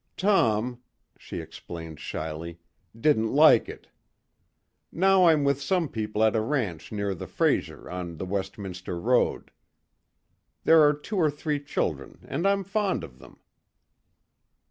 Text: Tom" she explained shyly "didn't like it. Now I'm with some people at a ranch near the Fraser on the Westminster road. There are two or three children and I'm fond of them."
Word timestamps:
Tom" 0.17 0.79
she 1.15 1.37
explained 1.41 1.99
shyly 1.99 2.57
"didn't 2.99 3.31
like 3.33 3.69
it. 3.69 3.87
Now 4.91 5.25
I'm 5.27 5.43
with 5.43 5.61
some 5.61 5.87
people 5.89 6.23
at 6.23 6.35
a 6.35 6.41
ranch 6.41 6.91
near 6.91 7.13
the 7.13 7.27
Fraser 7.27 7.87
on 7.87 8.17
the 8.17 8.25
Westminster 8.25 8.99
road. 8.99 9.51
There 10.63 10.81
are 10.81 10.95
two 10.95 11.17
or 11.17 11.29
three 11.29 11.59
children 11.63 12.25
and 12.27 12.47
I'm 12.47 12.63
fond 12.63 13.03
of 13.03 13.19
them." 13.19 13.41